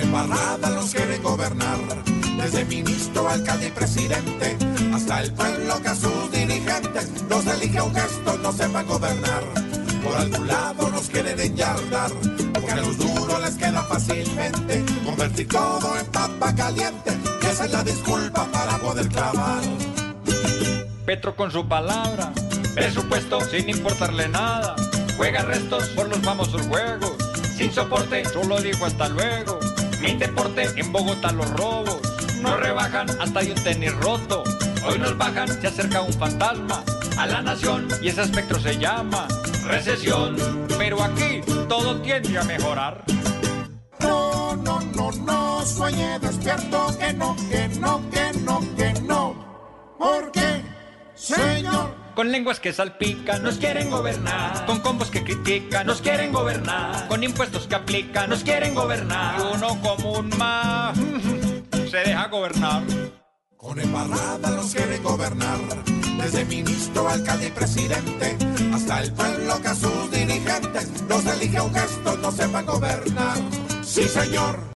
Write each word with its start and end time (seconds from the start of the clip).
embarrada 0.00 0.70
nos 0.70 0.90
quieren 0.92 1.22
gobernar. 1.22 1.78
Desde 2.36 2.64
ministro, 2.64 3.28
alcalde 3.28 3.68
y 3.68 3.70
presidente, 3.70 4.56
hasta 4.94 5.22
el 5.22 5.32
pueblo 5.32 5.82
que 5.82 5.88
a 5.88 5.94
sus 5.94 6.30
dirigentes 6.30 7.10
nos 7.28 7.46
elige 7.46 7.80
un 7.80 7.94
gesto, 7.94 8.38
no 8.38 8.52
sepan 8.52 8.86
gobernar. 8.86 9.42
Por 10.04 10.16
algún 10.16 10.46
lado 10.46 10.88
nos 10.90 11.08
quieren 11.08 11.38
enyardar, 11.40 12.10
porque 12.54 12.70
a 12.70 12.76
los 12.76 12.96
duros 12.96 13.40
les 13.42 13.56
queda 13.56 13.82
fácilmente 13.82 14.84
convertir 15.04 15.48
todo 15.48 15.98
en 15.98 16.06
papa 16.06 16.54
caliente. 16.54 17.12
Y 17.42 17.46
esa 17.46 17.64
es 17.64 17.72
la 17.72 17.82
disculpa 17.82 18.46
para 18.52 18.78
poder 18.78 19.08
clavar. 19.08 19.62
Petro 21.04 21.34
con 21.34 21.50
su 21.50 21.66
palabra, 21.66 22.32
presupuesto 22.74 23.40
sin 23.40 23.68
importarle 23.68 24.28
nada. 24.28 24.76
Juega 25.16 25.42
restos 25.42 25.88
por 25.88 26.08
los 26.08 26.18
famosos 26.20 26.62
juegos, 26.68 27.14
sin 27.56 27.72
soporte, 27.72 28.24
solo 28.26 28.60
dijo 28.60 28.86
hasta 28.86 29.08
luego. 29.08 29.58
Mi 30.00 30.14
deporte 30.14 30.66
en 30.76 30.92
Bogotá 30.92 31.32
los 31.32 31.50
robos, 31.50 32.00
no 32.40 32.56
rebajan 32.56 33.08
hasta 33.20 33.40
hay 33.40 33.50
un 33.50 33.62
tenis 33.62 33.94
roto. 33.96 34.44
Hoy 34.86 34.98
nos 34.98 35.16
bajan, 35.18 35.48
se 35.48 35.66
acerca 35.66 36.02
un 36.02 36.12
fantasma 36.12 36.84
a 37.18 37.26
la 37.26 37.42
nación 37.42 37.88
y 38.00 38.08
ese 38.08 38.22
espectro 38.22 38.60
se 38.60 38.78
llama 38.78 39.26
recesión. 39.66 40.36
Pero 40.78 41.02
aquí 41.02 41.40
todo 41.68 42.00
tiende 42.00 42.38
a 42.38 42.44
mejorar. 42.44 43.04
No, 44.00 44.54
no, 44.56 44.80
no, 44.80 45.10
no, 45.10 45.66
sueñe 45.66 46.18
despierto, 46.20 46.96
que 46.98 47.12
no, 47.12 47.36
que 47.50 47.68
no, 47.80 48.10
que 48.10 48.38
no, 48.40 48.60
que 48.76 48.92
no. 49.02 49.34
¿Por 49.98 50.30
qué, 50.30 50.62
señor? 51.14 51.57
Con 52.18 52.32
lenguas 52.32 52.58
que 52.58 52.72
salpican, 52.72 53.44
nos 53.44 53.58
quieren 53.58 53.90
gobernar. 53.90 54.66
Con 54.66 54.80
combos 54.80 55.08
que 55.08 55.22
critican, 55.22 55.86
nos 55.86 56.02
quieren 56.02 56.32
gobernar. 56.32 57.06
Con 57.06 57.22
impuestos 57.22 57.68
que 57.68 57.76
aplican, 57.76 58.28
nos 58.28 58.42
quieren 58.42 58.74
gobernar. 58.74 59.38
Y 59.38 59.54
uno 59.54 59.80
como 59.80 60.14
un 60.14 60.28
más 60.36 60.98
se 61.88 61.98
deja 61.98 62.26
gobernar. 62.26 62.82
Con 63.56 63.78
embarrada 63.78 64.50
nos 64.50 64.74
quieren 64.74 65.00
gobernar. 65.00 65.60
Desde 66.20 66.44
ministro, 66.44 67.08
alcalde 67.08 67.46
y 67.46 67.50
presidente, 67.52 68.36
hasta 68.74 69.00
el 69.00 69.12
pueblo 69.12 69.62
que 69.62 69.68
a 69.68 69.74
sus 69.76 70.10
dirigentes 70.10 71.02
nos 71.08 71.24
elige 71.24 71.60
un 71.60 71.72
gesto, 71.72 72.16
no 72.16 72.32
sepan 72.32 72.66
gobernar. 72.66 73.38
Sí, 73.84 74.08
señor. 74.08 74.58